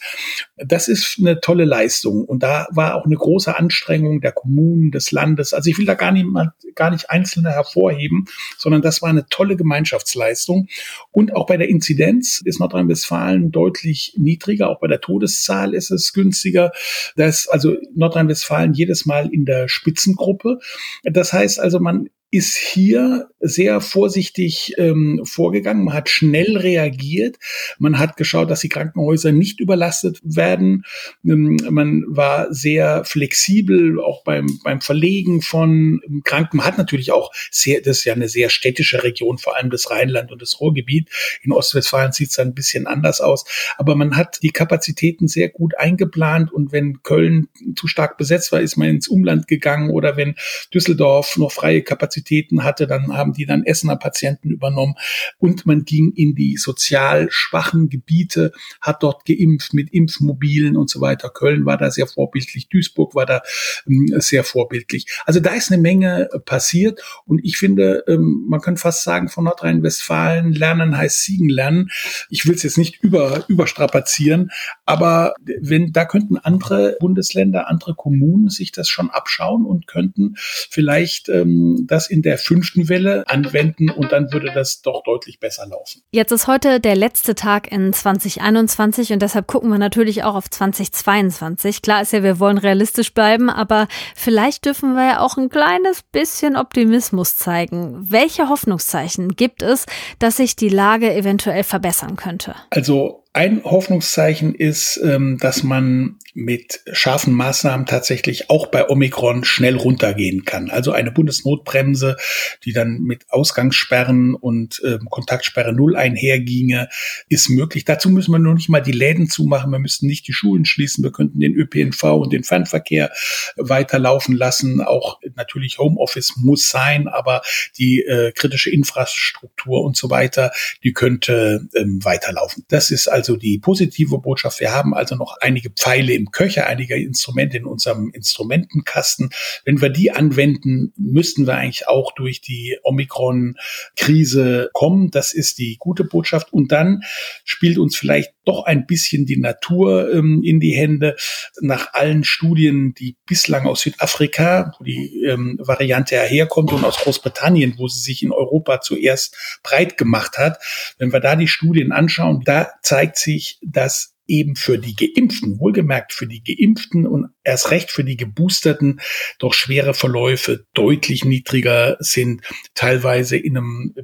Das 0.57 0.89
ist 0.89 1.17
eine 1.19 1.41
tolle 1.41 1.65
Leistung. 1.65 2.25
Und 2.25 2.43
da 2.43 2.67
war 2.71 2.95
auch 2.95 3.05
eine 3.05 3.17
große 3.17 3.57
Anstrengung 3.57 4.21
der 4.21 4.33
Kommunen, 4.33 4.91
des 4.91 5.11
Landes. 5.11 5.53
Also 5.53 5.71
ich 5.71 5.79
will 5.79 5.87
da 5.87 5.95
gar 5.95 6.13
nicht, 6.13 6.27
gar 6.75 6.91
nicht 6.91 7.11
Einzelne 7.11 7.51
hervorheben, 7.51 8.27
sondern 8.57 8.83
das 8.83 9.03
war 9.03 9.11
eine 9.11 9.27
tolle 9.29 9.57
Gemeinschaftsleistung. 9.57 10.69
Und 11.11 11.35
auch 11.35 11.47
bei 11.47 11.57
der 11.57 11.69
Inzidenz 11.69 12.41
ist 12.45 12.61
Nordrhein-Westfalen 12.61 13.51
deutlich 13.51 14.15
niedriger. 14.17 14.71
Auch 14.71 14.81
bei 14.81 14.87
der 14.87 15.01
Todeszahl 15.01 15.75
ist 15.75 15.91
es 15.91 16.13
günstiger. 16.13 16.73
Das, 17.17 17.49
also 17.49 17.77
Nordrhein-Westfalen 17.95 18.73
jedes 18.75 19.07
Mal 19.07 19.33
in 19.33 19.45
der 19.45 19.69
Spitzengruppe. 19.69 20.59
Das 21.05 21.26
heißt 21.33 21.61
also, 21.61 21.81
man 21.81 22.09
ist 22.37 22.55
hier 22.55 23.31
sehr 23.41 23.81
vorsichtig 23.81 24.75
ähm, 24.77 25.23
vorgegangen. 25.25 25.85
Man 25.85 25.95
hat 25.95 26.11
schnell 26.11 26.59
reagiert. 26.59 27.37
Man 27.79 27.99
hat 27.99 28.19
geschaut, 28.19 28.51
dass 28.51 28.61
die 28.61 28.69
Krankenhäuser 28.69 29.33
nicht 29.33 29.59
überlastet 29.59 30.21
werden. 30.23 30.85
Ähm, 31.25 31.57
man 31.71 32.05
war 32.09 32.53
sehr 32.53 33.05
flexibel, 33.07 33.99
auch 34.01 34.23
beim, 34.23 34.59
beim 34.65 34.83
Verlegen 34.83 35.41
von 35.41 36.03
Kranken. 36.25 36.59
Man 36.59 36.67
hat 36.67 36.77
natürlich 36.77 37.11
auch 37.11 37.33
sehr, 37.51 37.81
das 37.81 37.99
ist 37.99 38.05
ja 38.05 38.13
eine 38.13 38.29
sehr 38.29 38.51
städtische 38.51 39.03
Region, 39.03 39.39
vor 39.39 39.57
allem 39.57 39.71
das 39.71 39.91
Rheinland 39.91 40.31
und 40.31 40.43
das 40.43 40.61
Ruhrgebiet. 40.61 41.09
In 41.43 41.53
Ostwestfalen 41.53 42.13
sieht 42.13 42.31
es 42.31 42.39
ein 42.39 42.53
bisschen 42.53 42.87
anders 42.87 43.23
aus. 43.23 43.47
Aber 43.79 43.95
man 43.95 44.15
hat 44.15 44.43
die 44.43 44.51
Kapazitäten 44.51 45.27
sehr 45.27 45.49
gut 45.49 45.79
eingeplant 45.79 46.53
und 46.53 46.71
wenn 46.71 47.03
Köln 47.03 47.49
zu 47.77 47.87
stark 47.87 48.19
besetzt 48.19 48.53
war, 48.53 48.61
ist 48.61 48.77
man 48.77 48.89
ins 48.89 49.09
Umland 49.09 49.49
gegangen 49.49 49.89
oder 49.89 50.19
wenn 50.19 50.35
Düsseldorf 50.75 51.39
noch 51.39 51.53
freie 51.53 51.81
Kapazitäten 51.81 52.26
Kapazitäten 52.27 52.65
hatte, 52.65 52.87
dann 52.87 53.17
haben 53.17 53.33
die 53.33 53.47
dann 53.47 53.65
Essener 53.65 53.97
Patienten 53.97 54.51
übernommen 54.51 54.95
und 55.39 55.67
man 55.67 55.85
ging 55.85 56.13
in 56.15 56.35
die 56.35 56.57
sozial 56.57 57.29
schwachen 57.31 57.89
Gebiete, 57.89 58.53
hat 58.81 59.03
dort 59.03 59.25
geimpft 59.25 59.75
mit 59.75 59.93
Impfmobilen 59.93 60.77
und 60.77 60.91
so 60.91 61.01
weiter. 61.01 61.31
Köln 61.31 61.65
war 61.65 61.79
da 61.79 61.91
sehr 61.91 62.07
vorbildlich, 62.07 62.69
Duisburg 62.69 63.15
war 63.15 63.27
da 63.27 63.43
ähm, 63.87 64.09
sehr 64.19 64.45
vorbildlich. 64.45 65.07
Also 65.25 65.41
da 65.41 65.55
ist 65.55 65.71
eine 65.71 65.81
Menge 65.81 66.29
passiert 66.45 67.01
und 67.25 67.41
ich 67.45 67.57
finde, 67.57 68.05
ähm, 68.09 68.45
man 68.49 68.61
kann 68.61 68.77
fast 68.77 69.05
sagen, 69.05 69.29
von 69.29 69.45
Nordrhein-Westfalen 69.45 70.53
lernen 70.53 70.97
heißt 70.97 71.23
siegen 71.23 71.49
lernen. 71.49 71.91
Ich 72.29 72.47
will 72.47 72.55
es 72.55 72.63
jetzt 72.63 72.79
nicht 72.79 73.03
über, 73.03 73.45
überstrapazieren, 73.49 74.51
aber 74.85 75.35
wenn 75.61 75.93
da 75.93 76.05
könnten 76.05 76.39
andere 76.39 76.97
Bundesländer, 76.99 77.69
andere 77.69 77.95
Kommunen 77.95 78.49
sich 78.49 78.73
das 78.73 78.89
schon 78.89 79.11
abschauen 79.11 79.65
und 79.65 79.87
könnten 79.87 80.35
vielleicht 80.37 81.29
ähm, 81.29 81.85
das 81.87 82.06
in 82.09 82.23
der 82.23 82.39
fünften 82.39 82.89
Welle 82.89 83.25
anwenden 83.29 83.91
und 83.91 84.13
dann 84.13 84.33
würde 84.33 84.51
das 84.53 84.83
doch 84.83 85.03
deutlich 85.05 85.41
besser 85.41 85.67
laufen. 85.67 86.03
Jetzt 86.11 86.33
ist 86.33 86.47
heute 86.47 86.81
der 86.81 86.97
letzte 86.97 87.35
Tag 87.35 87.71
in 87.71 87.93
2021 87.93 89.13
und 89.13 89.23
deshalb 89.23 89.47
gucken 89.47 89.71
wir 89.71 89.79
natürlich 89.79 90.25
auch 90.25 90.35
auf 90.35 90.51
2022. 90.51 91.83
Klar 91.83 92.03
ist 92.03 92.13
ja, 92.13 92.23
wir 92.23 92.39
wollen 92.39 92.59
realistisch 92.59 93.13
bleiben, 93.13 93.51
aber 93.51 93.89
vielleicht 94.15 94.65
dürfen 94.65 94.95
wir 94.95 95.05
ja 95.05 95.21
auch 95.21 95.37
ein 95.37 95.49
kleines 95.49 96.03
bisschen 96.03 96.57
Optimismus 96.57 97.37
zeigen. 97.37 97.97
Welche 98.01 98.49
Hoffnungszeichen 98.49 99.37
gibt 99.37 99.63
es, 99.63 99.87
dass 100.19 100.37
sich 100.37 100.57
die 100.57 100.69
Lage 100.69 101.15
eventuell 101.15 101.65
verbessern 101.65 102.17
könnte? 102.17 102.55
Also 102.71 103.25
ein 103.33 103.63
Hoffnungszeichen 103.65 104.55
ist, 104.55 104.99
ähm, 105.05 105.37
dass 105.41 105.63
man 105.63 106.19
mit 106.37 106.83
scharfen 106.93 107.33
Maßnahmen 107.33 107.87
tatsächlich 107.87 108.51
auch 108.51 108.67
bei 108.67 108.89
Omikron 108.91 109.43
schnell 109.43 109.77
runtergehen 109.77 110.45
kann. 110.45 110.69
Also 110.69 110.93
eine 110.93 111.11
Bundesnotbremse, 111.11 112.17
die 112.63 112.75
dann 112.75 113.01
mit 113.01 113.25
Ausgangssperren 113.31 114.35
und 114.35 114.83
ähm, 114.85 115.09
Kontaktsperre 115.09 115.73
Null 115.73 115.97
einherginge, 115.97 116.91
ist 117.31 117.49
möglich. 117.49 117.87
Dazu 117.87 118.11
müssen 118.11 118.33
wir 118.33 118.39
nur 118.39 118.53
nicht 118.53 118.69
mal 118.69 118.83
die 118.83 118.93
Läden 118.93 119.31
zumachen. 119.31 119.73
Wir 119.73 119.79
müssten 119.79 120.07
nicht 120.07 120.29
die 120.29 120.35
Schulen 120.35 120.67
schließen. 120.67 121.03
Wir 121.03 121.11
könnten 121.11 121.41
den 121.41 121.55
ÖPNV 121.55 122.03
und 122.05 122.35
den 122.35 122.45
Fernverkehr 122.45 123.11
weiterlaufen 123.57 124.37
lassen. 124.37 124.83
Auch 124.83 125.19
natürlich 125.37 125.79
Homeoffice 125.79 126.37
muss 126.37 126.69
sein, 126.69 127.09
aber 127.09 127.41
die 127.79 128.03
äh, 128.03 128.33
kritische 128.33 128.69
Infrastruktur 128.69 129.83
und 129.83 129.97
so 129.97 130.11
weiter, 130.11 130.53
die 130.85 130.93
könnte 130.93 131.67
ähm, 131.75 132.05
weiterlaufen. 132.05 132.65
Das 132.69 132.91
ist 132.91 133.09
also 133.09 133.37
die 133.37 133.59
positive 133.59 134.19
Botschaft. 134.19 134.61
Wir 134.61 134.73
haben 134.73 134.93
also 134.93 135.17
noch 135.17 135.39
einige 135.41 135.71
Pfeile 135.71 136.13
im 136.13 136.26
Köcher, 136.31 136.67
einige 136.67 136.97
Instrumente 136.97 137.57
in 137.57 137.65
unserem 137.65 138.11
Instrumentenkasten. 138.11 139.31
Wenn 139.65 139.81
wir 139.81 139.91
die 139.91 140.11
anwenden, 140.11 140.93
müssten 140.97 141.47
wir 141.47 141.55
eigentlich 141.55 141.89
auch 141.89 142.13
durch 142.13 142.41
die 142.41 142.79
Omikron-Krise 142.83 144.71
kommen. 144.73 145.11
Das 145.11 145.33
ist 145.33 145.59
die 145.59 145.77
gute 145.79 146.05
Botschaft. 146.05 146.53
Und 146.53 146.73
dann 146.73 147.03
spielt 147.45 147.79
uns 147.79 147.97
vielleicht 147.97 148.33
doch 148.45 148.65
ein 148.65 148.87
bisschen 148.87 149.27
die 149.27 149.39
Natur 149.39 150.13
ähm, 150.13 150.43
in 150.45 150.61
die 150.61 150.75
Hände. 150.75 151.17
Nach 151.61 151.95
allen 151.95 152.25
Studien, 152.25 152.95
die 152.95 153.17
bislang 153.27 153.67
aus 153.67 153.81
Südafrika, 153.81 154.73
wo 154.79 154.85
die 154.85 155.25
ähm, 155.25 155.59
Variante 155.61 156.21
herkommt 156.21 156.73
und 156.73 156.85
aus 156.85 156.99
Großbritannien, 156.99 157.75
wo 157.77 157.89
sie 157.89 158.01
sich 158.01 158.23
in 158.23 158.33
Europa 158.33 158.81
zuerst 158.81 159.37
breit 159.63 159.97
gemacht 159.99 160.39
hat, 160.39 160.59
wenn 160.99 161.13
wir 161.13 161.21
da 161.21 161.37
die 161.37 161.49
Studien 161.49 161.93
anschauen, 161.93 162.43
da 162.45 162.71
zeigt 162.83 163.17
sich, 163.19 163.59
dass 163.63 164.16
eben 164.27 164.57
für 164.57 164.79
die 164.79 164.95
Geimpften, 164.95 165.59
wohlgemerkt 165.59 166.13
für 166.13 166.27
die 166.27 166.43
Geimpften 166.43 167.07
und 167.07 167.29
erst 167.45 167.71
recht 167.71 167.91
für 167.91 168.05
die 168.05 168.17
Geboosterten, 168.17 169.01
doch 169.39 169.55
schwere 169.55 169.95
Verläufe 169.95 170.65
deutlich 170.75 171.25
niedriger 171.25 171.97
sind, 172.01 172.43
teilweise 172.75 173.37
in 173.37 173.57
einem 173.57 173.95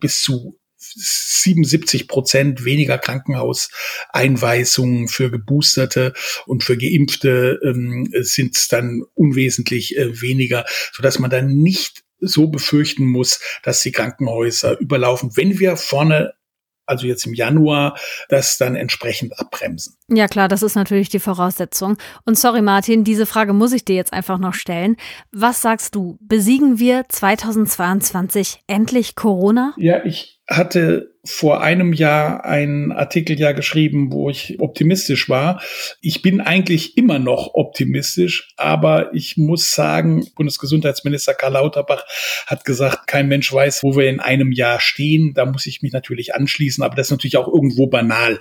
bis 0.00 0.22
zu 0.22 0.58
77 0.78 2.06
Prozent 2.06 2.64
weniger 2.64 2.98
Krankenhauseinweisungen 2.98 5.08
für 5.08 5.30
Geboosterte 5.30 6.12
und 6.46 6.62
für 6.62 6.76
Geimpfte 6.76 7.58
ähm, 7.64 8.08
sind 8.20 8.56
es 8.56 8.68
dann 8.68 9.02
unwesentlich 9.14 9.96
äh, 9.96 10.20
weniger, 10.20 10.64
so 10.92 11.02
dass 11.02 11.18
man 11.18 11.30
dann 11.30 11.48
nicht 11.48 12.04
so 12.20 12.48
befürchten 12.48 13.06
muss, 13.06 13.40
dass 13.62 13.82
die 13.82 13.92
Krankenhäuser 13.92 14.78
überlaufen. 14.80 15.36
Wenn 15.36 15.58
wir 15.58 15.76
vorne 15.76 16.32
also 16.88 17.06
jetzt 17.06 17.26
im 17.26 17.34
Januar, 17.34 17.98
das 18.28 18.58
dann 18.58 18.76
entsprechend 18.76 19.38
abbremsen. 19.38 19.96
Ja 20.08 20.28
klar, 20.28 20.48
das 20.48 20.62
ist 20.62 20.74
natürlich 20.74 21.08
die 21.08 21.20
Voraussetzung. 21.20 21.96
Und 22.24 22.38
sorry 22.38 22.62
Martin, 22.62 23.04
diese 23.04 23.26
Frage 23.26 23.52
muss 23.52 23.72
ich 23.72 23.84
dir 23.84 23.96
jetzt 23.96 24.12
einfach 24.12 24.38
noch 24.38 24.54
stellen. 24.54 24.96
Was 25.32 25.60
sagst 25.60 25.94
du? 25.94 26.18
Besiegen 26.20 26.78
wir 26.78 27.04
2022 27.08 28.62
endlich 28.66 29.14
Corona? 29.14 29.74
Ja, 29.76 30.04
ich 30.04 30.37
hatte 30.48 31.14
vor 31.24 31.60
einem 31.60 31.92
Jahr 31.92 32.46
einen 32.46 32.90
Artikel 32.90 33.38
ja 33.38 33.52
geschrieben, 33.52 34.12
wo 34.12 34.30
ich 34.30 34.58
optimistisch 34.60 35.28
war. 35.28 35.60
Ich 36.00 36.22
bin 36.22 36.40
eigentlich 36.40 36.96
immer 36.96 37.18
noch 37.18 37.50
optimistisch, 37.52 38.54
aber 38.56 39.14
ich 39.14 39.36
muss 39.36 39.70
sagen, 39.70 40.26
Bundesgesundheitsminister 40.36 41.34
Karl 41.34 41.52
Lauterbach 41.52 42.04
hat 42.46 42.64
gesagt, 42.64 43.06
kein 43.06 43.28
Mensch 43.28 43.52
weiß, 43.52 43.82
wo 43.82 43.94
wir 43.94 44.08
in 44.08 44.20
einem 44.20 44.50
Jahr 44.50 44.80
stehen. 44.80 45.34
Da 45.34 45.44
muss 45.44 45.66
ich 45.66 45.82
mich 45.82 45.92
natürlich 45.92 46.34
anschließen, 46.34 46.82
aber 46.82 46.96
das 46.96 47.08
ist 47.08 47.12
natürlich 47.12 47.36
auch 47.36 47.48
irgendwo 47.48 47.86
banal. 47.86 48.40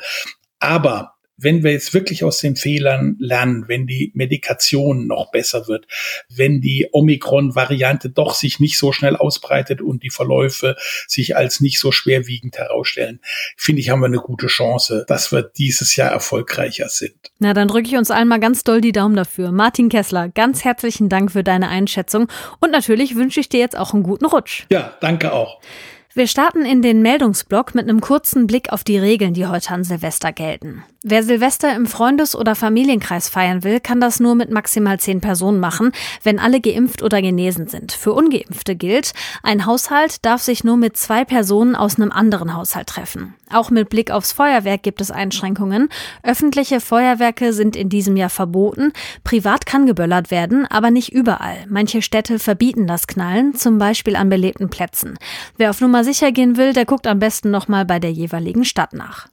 Aber 0.59 1.16
wenn 1.37 1.63
wir 1.63 1.71
jetzt 1.71 1.93
wirklich 1.93 2.23
aus 2.23 2.39
den 2.39 2.55
Fehlern 2.55 3.15
lernen, 3.19 3.65
wenn 3.67 3.85
die 3.85 4.11
Medikation 4.15 5.07
noch 5.07 5.31
besser 5.31 5.67
wird, 5.67 5.87
wenn 6.29 6.61
die 6.61 6.89
Omikron-Variante 6.91 8.09
doch 8.09 8.33
sich 8.33 8.59
nicht 8.59 8.77
so 8.77 8.91
schnell 8.91 9.15
ausbreitet 9.15 9.81
und 9.81 10.03
die 10.03 10.09
Verläufe 10.09 10.75
sich 11.07 11.37
als 11.37 11.61
nicht 11.61 11.79
so 11.79 11.91
schwerwiegend 11.91 12.57
herausstellen, 12.57 13.19
finde 13.55 13.81
ich, 13.81 13.89
haben 13.89 14.01
wir 14.01 14.07
eine 14.07 14.17
gute 14.17 14.47
Chance, 14.47 15.05
dass 15.07 15.31
wir 15.31 15.43
dieses 15.43 15.95
Jahr 15.95 16.11
erfolgreicher 16.11 16.89
sind. 16.89 17.15
Na, 17.39 17.53
dann 17.53 17.67
drücke 17.67 17.87
ich 17.87 17.95
uns 17.95 18.11
allen 18.11 18.27
mal 18.27 18.39
ganz 18.39 18.63
doll 18.63 18.81
die 18.81 18.91
Daumen 18.91 19.15
dafür. 19.15 19.51
Martin 19.51 19.89
Kessler, 19.89 20.29
ganz 20.29 20.63
herzlichen 20.63 21.07
Dank 21.07 21.31
für 21.31 21.43
deine 21.43 21.69
Einschätzung 21.69 22.27
und 22.59 22.71
natürlich 22.71 23.15
wünsche 23.15 23.39
ich 23.39 23.49
dir 23.49 23.59
jetzt 23.59 23.77
auch 23.77 23.93
einen 23.93 24.03
guten 24.03 24.25
Rutsch. 24.25 24.65
Ja, 24.71 24.97
danke 25.01 25.33
auch. 25.33 25.59
Wir 26.17 26.25
starten 26.25 26.65
in 26.65 26.81
den 26.81 27.03
Meldungsblock 27.03 27.75
mit 27.75 27.87
einem 27.87 28.01
kurzen 28.01 28.47
Blick 28.47 28.73
auf 28.73 28.83
die 28.83 28.97
Regeln, 28.97 29.35
die 29.35 29.45
heute 29.45 29.69
an 29.69 29.83
Silvester 29.83 30.33
gelten. 30.33 30.83
Wer 31.09 31.23
Silvester 31.23 31.73
im 31.73 31.85
Freundes- 31.85 32.35
oder 32.35 32.53
Familienkreis 32.53 33.29
feiern 33.29 33.63
will, 33.63 33.79
kann 33.79 34.01
das 34.01 34.19
nur 34.19 34.35
mit 34.35 34.51
maximal 34.51 34.99
zehn 34.99 35.21
Personen 35.21 35.57
machen, 35.57 35.93
wenn 36.21 36.37
alle 36.37 36.59
geimpft 36.59 37.01
oder 37.01 37.21
genesen 37.21 37.67
sind. 37.69 37.93
Für 37.93 38.11
Ungeimpfte 38.11 38.75
gilt, 38.75 39.13
ein 39.41 39.65
Haushalt 39.65 40.25
darf 40.25 40.41
sich 40.41 40.65
nur 40.65 40.75
mit 40.75 40.97
zwei 40.97 41.23
Personen 41.23 41.77
aus 41.77 41.95
einem 41.95 42.11
anderen 42.11 42.53
Haushalt 42.53 42.87
treffen. 42.87 43.35
Auch 43.49 43.69
mit 43.69 43.87
Blick 43.87 44.11
aufs 44.11 44.33
Feuerwerk 44.33 44.83
gibt 44.83 44.99
es 44.99 45.09
Einschränkungen. 45.09 45.87
Öffentliche 46.23 46.81
Feuerwerke 46.81 47.53
sind 47.53 47.77
in 47.77 47.87
diesem 47.87 48.17
Jahr 48.17 48.29
verboten. 48.29 48.91
Privat 49.23 49.65
kann 49.65 49.85
geböllert 49.85 50.29
werden, 50.29 50.65
aber 50.65 50.91
nicht 50.91 51.13
überall. 51.13 51.55
Manche 51.69 52.01
Städte 52.01 52.37
verbieten 52.37 52.85
das 52.85 53.07
Knallen, 53.07 53.55
zum 53.55 53.77
Beispiel 53.77 54.17
an 54.17 54.27
belebten 54.27 54.69
Plätzen. 54.69 55.17
Wer 55.55 55.69
auf 55.69 55.79
Nummer 55.79 56.03
sicher 56.03 56.33
gehen 56.33 56.57
will, 56.57 56.73
der 56.73 56.83
guckt 56.83 57.07
am 57.07 57.19
besten 57.19 57.49
nochmal 57.49 57.85
bei 57.85 57.97
der 57.99 58.11
jeweiligen 58.11 58.65
Stadt 58.65 58.91
nach. 58.91 59.29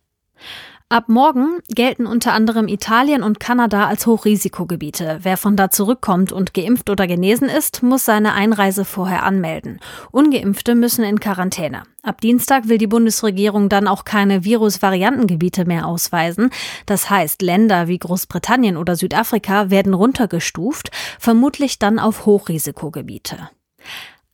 Ab 0.90 1.08
morgen 1.08 1.60
gelten 1.68 2.06
unter 2.06 2.34
anderem 2.34 2.68
Italien 2.68 3.22
und 3.22 3.40
Kanada 3.40 3.86
als 3.86 4.06
Hochrisikogebiete. 4.06 5.20
Wer 5.22 5.38
von 5.38 5.56
da 5.56 5.70
zurückkommt 5.70 6.30
und 6.30 6.52
geimpft 6.52 6.90
oder 6.90 7.06
genesen 7.06 7.48
ist, 7.48 7.82
muss 7.82 8.04
seine 8.04 8.34
Einreise 8.34 8.84
vorher 8.84 9.22
anmelden. 9.22 9.80
Ungeimpfte 10.12 10.74
müssen 10.74 11.02
in 11.02 11.20
Quarantäne. 11.20 11.84
Ab 12.02 12.20
Dienstag 12.20 12.68
will 12.68 12.76
die 12.76 12.86
Bundesregierung 12.86 13.70
dann 13.70 13.88
auch 13.88 14.04
keine 14.04 14.44
Virusvariantengebiete 14.44 15.64
mehr 15.64 15.86
ausweisen. 15.86 16.50
Das 16.84 17.08
heißt, 17.08 17.40
Länder 17.40 17.88
wie 17.88 17.98
Großbritannien 17.98 18.76
oder 18.76 18.94
Südafrika 18.94 19.70
werden 19.70 19.94
runtergestuft, 19.94 20.90
vermutlich 21.18 21.78
dann 21.78 21.98
auf 21.98 22.26
Hochrisikogebiete. 22.26 23.48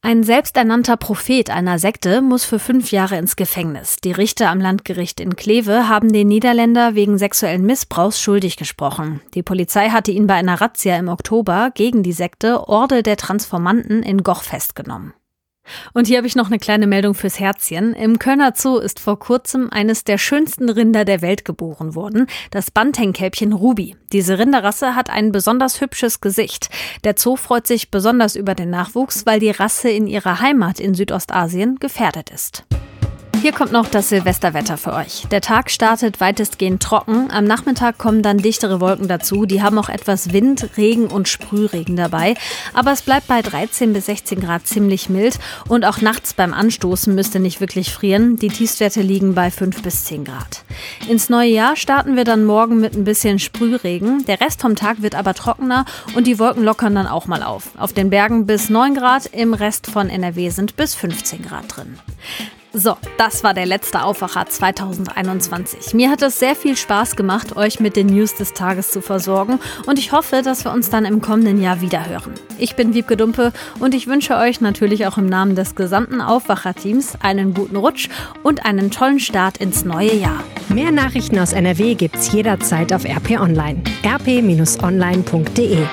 Ein 0.03 0.23
selbsternannter 0.25 0.97
Prophet 0.97 1.51
einer 1.51 1.79
Sekte 1.79 2.23
muss 2.23 2.47
für 2.47 2.59
fünf 2.59 2.91
Jahre 2.91 3.19
ins 3.19 3.37
Gefängnis. 3.37 3.97
Die 4.03 4.13
Richter 4.13 4.49
am 4.49 4.59
Landgericht 4.59 5.21
in 5.21 5.37
Kleve 5.37 5.91
haben 5.91 6.11
den 6.11 6.27
Niederländer 6.27 6.95
wegen 6.95 7.19
sexuellen 7.19 7.67
Missbrauchs 7.67 8.19
schuldig 8.19 8.57
gesprochen. 8.57 9.21
Die 9.35 9.43
Polizei 9.43 9.91
hatte 9.91 10.11
ihn 10.11 10.27
bei 10.27 10.35
einer 10.35 10.59
Razzia 10.59 10.97
im 10.97 11.09
Oktober 11.09 11.71
gegen 11.75 12.03
die 12.03 12.15
Sekte 12.15 12.67
Orde 12.67 13.03
der 13.03 13.19
Transformanten 13.19 14.03
in 14.03 14.23
Goch 14.23 14.43
festgenommen. 14.43 15.13
Und 15.93 16.07
hier 16.07 16.19
habe 16.19 16.27
ich 16.27 16.37
noch 16.37 16.47
eine 16.47 16.59
kleine 16.59 16.87
Meldung 16.87 17.15
fürs 17.15 17.39
Herzchen. 17.39 17.95
Im 17.95 18.19
Kölner 18.19 18.53
Zoo 18.57 18.79
ist 18.79 19.01
vor 19.01 19.19
kurzem 19.19 19.71
eines 19.71 20.05
der 20.05 20.19
schönsten 20.19 20.69
Rinder 20.69 21.05
der 21.05 21.23
Welt 21.23 21.45
geboren 21.45 21.95
worden, 21.95 22.27
das 22.51 22.71
Bantenkelbchen 22.71 23.53
Ruby. 23.53 23.97
Diese 24.13 24.39
Rinderrasse 24.39 24.95
hat 24.95 25.11
ein 25.11 25.33
besonders 25.33 25.81
hübsches 25.81 26.21
Gesicht. 26.21 26.71
Der 27.05 27.15
Zoo 27.17 27.37
freut 27.37 27.67
sich 27.67 27.91
besonders 27.91 28.37
über 28.37 28.55
den 28.55 28.71
Nachwuchs, 28.71 29.27
weil 29.27 29.41
die 29.41 29.51
Rasse 29.51 29.91
in 29.91 30.07
ihrer 30.07 30.41
Heimat 30.41 30.81
in 30.81 30.95
Südostasien 30.95 31.77
gefährdet 31.77 32.31
ist. 32.31 32.65
Hier 33.43 33.53
kommt 33.53 33.73
noch 33.73 33.89
das 33.89 34.11
Silvesterwetter 34.11 34.77
für 34.77 34.93
euch. 34.93 35.27
Der 35.31 35.41
Tag 35.41 35.71
startet 35.71 36.21
weitestgehend 36.21 36.83
trocken. 36.83 37.31
Am 37.31 37.45
Nachmittag 37.45 37.97
kommen 37.97 38.23
dann 38.23 38.37
dichtere 38.37 38.83
Wolken 38.83 39.09
dazu. 39.09 39.47
Die 39.47 39.63
haben 39.63 39.79
auch 39.79 39.89
etwas 39.89 40.35
Wind, 40.35 40.69
Regen 40.77 41.07
und 41.07 41.27
Sprühregen 41.27 41.97
dabei. 41.97 42.35
Aber 42.75 42.93
es 42.93 43.01
bleibt 43.01 43.29
bei 43.29 43.41
13 43.41 43.95
bis 43.95 44.07
16 44.07 44.41
Grad 44.41 44.67
ziemlich 44.67 45.09
mild. 45.09 45.39
Und 45.69 45.87
auch 45.87 46.03
nachts 46.03 46.35
beim 46.35 46.53
Anstoßen 46.53 47.15
müsste 47.15 47.41
nicht 47.41 47.63
wirklich 47.63 47.95
frieren. 47.95 48.37
Die 48.37 48.49
Tiefstwerte 48.49 49.01
liegen 49.01 49.35
bei 49.35 49.51
5 49.51 49.83
bis 49.83 50.05
10 50.05 50.27
Grad. 50.27 50.63
Ins 51.09 51.31
neue 51.31 51.49
Jahr 51.49 51.77
starten 51.77 52.17
wir 52.17 52.25
dann 52.25 52.45
morgen 52.45 52.79
mit 52.79 52.95
ein 52.95 53.05
bisschen 53.05 53.39
Sprühregen. 53.39 54.27
Der 54.27 54.43
Rest 54.43 54.61
vom 54.61 54.77
Tag 54.77 55.01
wird 55.01 55.15
aber 55.15 55.33
trockener 55.33 55.87
und 56.15 56.27
die 56.27 56.39
Wolken 56.39 56.63
lockern 56.63 56.95
dann 56.95 57.07
auch 57.07 57.27
mal 57.27 57.43
auf. 57.43 57.71
Auf 57.79 57.95
den 57.95 58.11
Bergen 58.11 58.45
bis 58.45 58.69
9 58.69 58.95
Grad, 58.95 59.25
im 59.33 59.55
Rest 59.55 59.87
von 59.87 60.11
NRW 60.11 60.51
sind 60.51 60.77
bis 60.77 60.95
15 60.95 61.41
Grad 61.41 61.75
drin. 61.75 61.99
So, 62.73 62.97
das 63.19 63.43
war 63.43 63.53
der 63.53 63.67
letzte 63.67 64.05
Aufwacher 64.05 64.47
2021. 64.47 65.93
Mir 65.93 66.09
hat 66.09 66.23
es 66.23 66.39
sehr 66.39 66.55
viel 66.55 66.77
Spaß 66.77 67.17
gemacht, 67.17 67.57
euch 67.57 67.81
mit 67.81 67.97
den 67.97 68.07
News 68.07 68.37
des 68.37 68.53
Tages 68.53 68.93
zu 68.93 69.01
versorgen 69.01 69.59
und 69.87 69.99
ich 69.99 70.13
hoffe, 70.13 70.43
dass 70.43 70.65
wir 70.65 70.73
uns 70.73 70.89
dann 70.89 71.05
im 71.05 71.21
kommenden 71.21 71.61
Jahr 71.61 71.81
wiederhören. 71.81 72.33
Ich 72.59 72.77
bin 72.77 72.95
Wiebke 72.95 73.17
Dumpe 73.17 73.53
und 73.81 73.93
ich 73.93 74.07
wünsche 74.07 74.37
euch 74.37 74.61
natürlich 74.61 75.09
auch 75.09 75.19
im 75.19 75.27
Namen 75.27 75.57
des 75.57 75.75
gesamten 75.75 76.21
Aufwacherteams 76.21 77.19
einen 77.21 77.55
guten 77.55 77.75
Rutsch 77.75 78.09
und 78.45 78.65
einen 78.65 78.93
tollen 78.93 79.19
Start 79.19 79.57
ins 79.57 79.85
neue 79.85 80.15
Jahr. 80.15 80.45
Mehr 80.69 80.93
Nachrichten 80.93 81.41
aus 81.41 81.53
NRW 81.53 81.97
gibt's 81.97 82.31
jederzeit 82.33 82.93
auf 82.93 83.05
RP 83.05 83.41
Online. 83.41 83.83
rp-online.de 84.05 85.87